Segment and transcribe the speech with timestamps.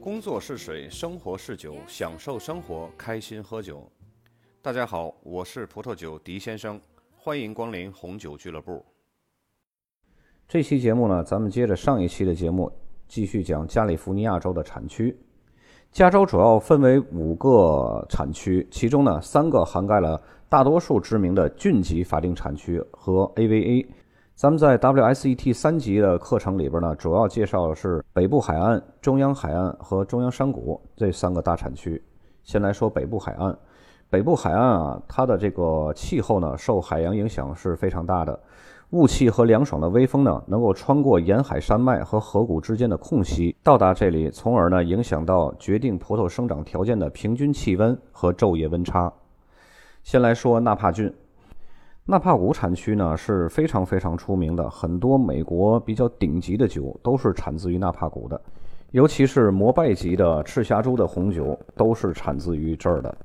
[0.00, 3.86] 工作是水，生活是酒，享受生活，开心喝酒。
[4.62, 6.80] 大家好，我是葡萄酒狄先生，
[7.14, 8.82] 欢迎光临红酒俱乐部。
[10.48, 12.72] 这期节目呢，咱们接着上一期的节目，
[13.08, 15.14] 继续讲加利福尼亚州的产区。
[15.92, 23.86] 加州主要分为五个产区，其中呢，三个涵盖了大多数知名的郡级法定产区和 AVA。
[24.40, 32.02] 咱们在 WSET 三级的课程里边呢，主要介绍的是北部海岸、中央海岸和中央山谷这三个大产区。
[32.42, 33.54] 先来说北部海岸，
[34.08, 38.40] 北部海岸啊，它的这个气候呢，受海洋影响是非常大的，
[38.92, 49.12] 雾气和凉爽的微风呢，能够穿过沿海山脉和河谷之间的空隙到达这里，从而呢，影响到决定葡萄生长条件的平均气温和昼夜温差。
[50.02, 51.14] 先来说纳帕郡。
[52.10, 58.40] 纳帕谷产区呢是非常非常出名的，很多美国比较顶级的酒都是产自于纳帕谷的，
[58.90, 63.16] 尤其是摩拜级的赤霞珠的红酒都是产自于这儿的。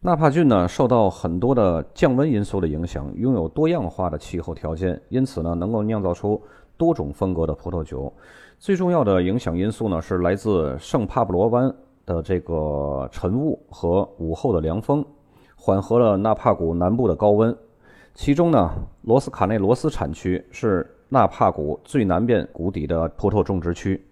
[0.00, 6.42] 纳帕郡呢受到很多的降温因素的影响，拥有多样化的气候条件，因此呢能够酿造出
[6.76, 8.12] 多种风格的葡萄酒。
[8.58, 11.72] 最重要的影响因素呢是来自圣帕布罗湾
[12.04, 15.04] 的这个晨雾和午后的凉风，
[15.54, 17.56] 缓和了纳帕谷南部的高温。
[18.14, 18.70] 其中呢，
[19.02, 24.04] 罗斯卡内罗斯产区是纳帕谷最南边谷底的葡萄种植区。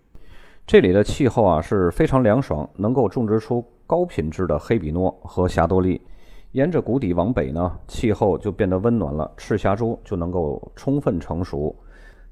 [0.67, 6.01] 这里的气候啊是非常凉爽，能够种植出高品质的黑比诺和霞多丽。
[6.53, 11.75] 沿着谷底往北呢，气候就变得温暖了，赤霞珠就能够充分成熟。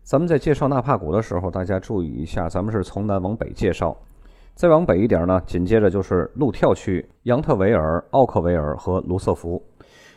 [0.02, 3.94] 咱们在介绍纳帕谷的时候，大家注意一下，咱们是从南往北介绍。
[4.54, 9.62] 再往北一点呢，紧接着就是路跳区、杨特维尔、奥克维尔和卢瑟福。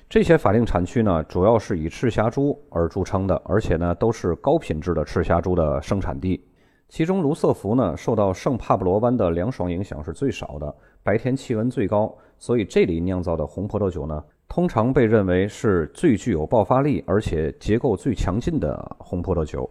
[0.09, 6.43] 这些法定产区呢，主要是以赤霞珠而著称的，而且呢，都是高品质的赤霞珠的生产地。
[6.87, 19.69] 其中，卢瑟福呢，受到圣帕布罗湾的凉爽影响是最少的，白天气温最高，所以这里酿造的红葡萄酒呢，通常被认为是最具有爆发力，而且结构最强劲的红葡萄酒。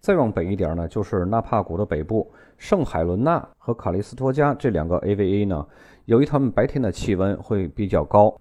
[0.00, 5.64] 再往北一点呢，就是纳帕谷的北部，圣海伦娜和卡利斯托加这两个 AVA 呢，
[6.06, 8.36] 由于它们白天的气温会比较高。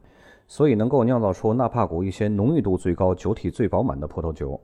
[0.48, 4.60] 所以能够酿造出纳帕谷一些浓郁度最高、酒体最饱满的葡萄酒。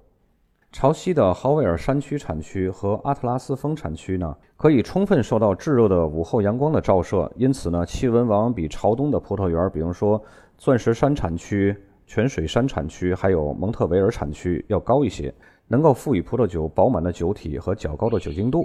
[0.72, 10.22] 潮汐的豪威尔山区产区和阿特拉斯峰产区呢，可以充分受到炙热的午后阳光的照射，因此呢，气温往往比朝东的葡萄园，比如说
[10.58, 11.76] 钻石山产区、
[12.06, 15.34] 泉水山产区，还有蒙特维尔产区要高一些，
[15.68, 18.62] 能够赋予葡萄酒饱满的酒体和较高的酒精度。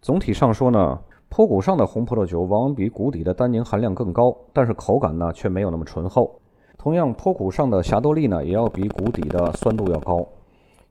[0.00, 0.98] 总体上说呢。
[1.30, 4.22] 坡谷上的红葡萄酒往往比谷底的单宁含量更高，
[4.52, 6.40] 但是口感呢却没有那么醇厚。
[6.84, 10.22] 同样，坡谷上的霞多丽呢也要比谷底的酸度要高。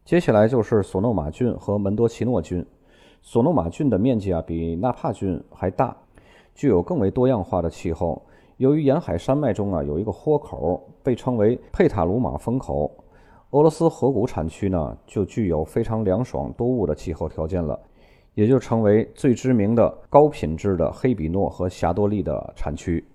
[0.04, 2.66] 接下来就是索诺马郡和门多奇诺郡。
[3.22, 5.96] 索诺马郡的面积啊比纳帕郡还大，
[6.56, 8.20] 具有更为多样化的气候。
[8.58, 12.90] 由于沿海山脉中啊有一个豁口，被称为佩塔鲁马风口，
[13.52, 17.80] 俄罗斯河谷产区呢就具有非常凉爽多雾的气候条件了。
[18.34, 23.06] 也就成为最知名的高品质的黑比诺和霞多丽的产区。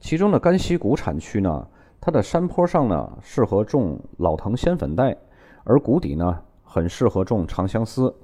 [0.00, 1.64] 其中的甘溪谷产区呢，
[2.00, 5.16] 它的山坡上呢适合种老藤仙粉黛，
[5.64, 8.14] 而谷底呢很适合种长相思。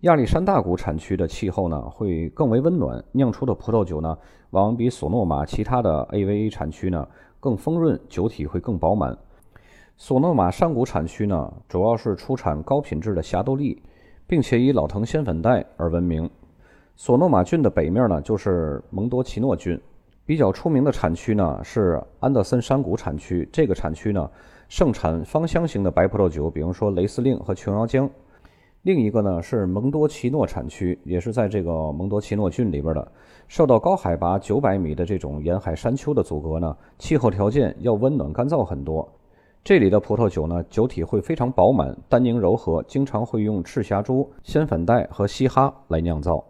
[0.00, 4.16] 亚历山大谷产区的气候呢会更为温暖，酿出的葡萄酒呢
[4.50, 7.06] 往往比索诺玛其他的 AVA 产区呢
[7.38, 9.16] 更丰润，酒体会更饱满。
[9.96, 13.82] 索诺玛山谷产区呢主要是出产高品质的霞多丽。
[14.26, 16.30] 并且以老藤仙粉黛而闻名。
[16.94, 19.76] 索诺马郡的北面呢，就是蒙多奇诺郡。
[20.24, 23.48] 比较出名的产区呢是安德森山谷产区。
[23.52, 24.30] 这个产区呢
[24.68, 28.08] 盛产芳香型的白葡萄酒，比如说雷司令和琼瑶浆。
[28.82, 33.12] 另一个呢是蒙多奇诺产区，也是在这个蒙多奇诺郡里边的。
[33.46, 39.06] 受到高海拔九百米的这种沿海山丘的阻隔呢，气候条件要温暖干燥很多。
[39.62, 46.42] 这里的葡萄酒呢，酒体会非常饱满，单宁柔和，经常会用赤霞珠、仙粉黛和西哈来酿造。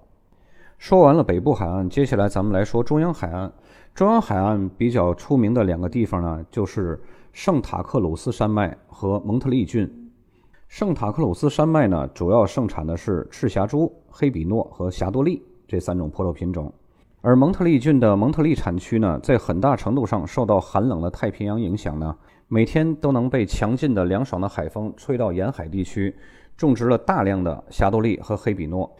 [0.81, 3.53] 说完了北部海岸，接下来咱们来说中央海岸。
[3.95, 6.99] 中央海岸比较出名的两个地方呢，就是
[7.35, 9.87] 圣塔克鲁斯山脉和蒙特利郡。
[10.69, 16.73] 圣塔克鲁斯山脉呢，主要盛产的是赤霞珠、黑比诺和霞多丽这三种葡萄品种，
[17.21, 22.17] 而蒙特利郡的蒙特利产区呢，在很大程度上受到寒冷的太平洋影响呢。
[22.49, 26.17] 每天都能被强劲的凉爽的海风吹到沿海地区，
[26.57, 28.91] 种植了大量的霞多丽和黑比诺。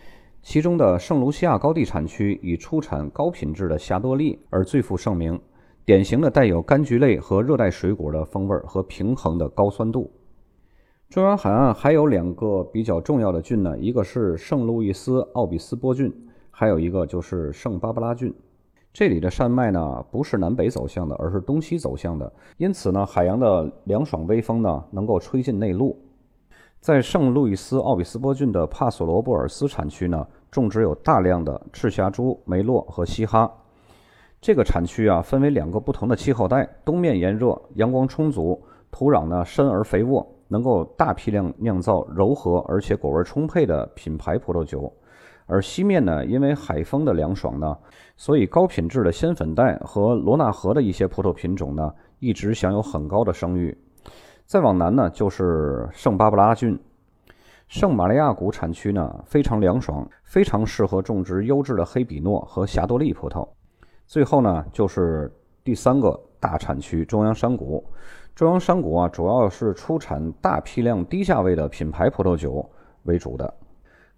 [0.43, 5.39] 其中的圣卢西亚高地产区以出产高品质的霞多丽而最负盛名，
[5.85, 10.11] 典型的带有柑橘类和热带水果的风味和平衡的高酸度。
[11.11, 16.11] 中央海岸还有两个比较重要的郡呢，一个是圣路易斯奥比斯波郡，
[16.51, 18.35] 还有一个就是圣巴巴拉郡。
[18.93, 25.97] 这里的山脉呢，不是南北走向的，而是东西走向的，因此呢，海洋的凉爽微风呢，能够吹进内陆。
[26.81, 33.53] 在圣路易斯奥比斯波郡的帕索罗布尔斯产区呢，种植有大量的赤霞珠、梅洛和嘻哈。
[34.41, 38.59] 这个产区啊，分为两个不同的气候带，东面炎热，阳光充足，
[38.91, 44.91] 土壤呢深而肥沃，能够大批量酿造柔和而且果味充沛的品牌葡萄酒。
[45.45, 47.77] 而西面呢，因为海风的凉爽呢，
[48.17, 53.77] 所以高品质的仙粉带和罗纳河的一些葡萄品种呢，一直享有很高的声誉。
[54.51, 56.77] 再往南呢，就是圣巴布拉郡，
[57.69, 63.49] 圣玛利亚谷产区呢非常凉爽，非常适合种植优质的黑比诺和霞多丽葡萄。
[64.09, 65.33] 最后呢，就是
[65.63, 67.85] 第三个大产区中央山谷。
[68.35, 72.69] 中央山谷啊，主要是出产大批量低价位的品牌葡萄酒
[73.05, 73.55] 为主的。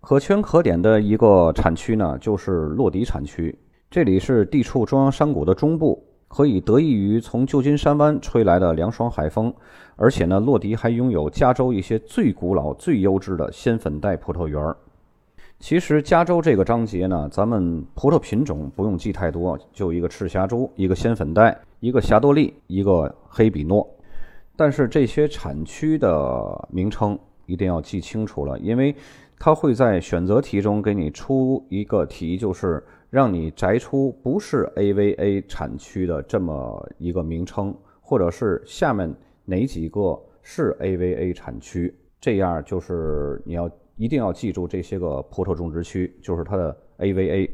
[0.00, 3.54] 可圈可点的一个产区呢，就是洛迪产区。
[3.90, 6.02] 这里是地处中央山谷的中部，
[6.32, 9.52] 可以得益于从旧金山湾吹来的凉爽海风。
[9.96, 14.74] 而且呢，洛迪还拥有加州一些最古老、最优质的鲜粉带葡萄园儿。
[15.60, 23.86] 其实加州这个章节呢，咱们葡萄品种不用记太多，就一个赤霞珠，一个鲜粉带，一个霞多丽，一个黑比诺。
[24.56, 28.94] 但是这些产区的名称一定要记清楚了，因为。
[29.44, 32.80] 它会在选择题中给你出一个题，就是
[33.12, 39.14] 让你摘出不是 AVA 产区的这么一个名称，或者是下面
[39.44, 47.50] 哪几个是 AVA 产区，这样就是你要一定要记住这些个葡萄种植区，就是它的 AVA。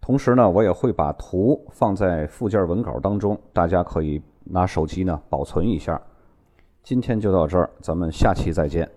[0.00, 6.00] 同时呢，我也会把图放在附件文稿当中，大家可以拿手机呢保存一下。
[6.82, 8.90] 今天就到这儿，咱们下期再见。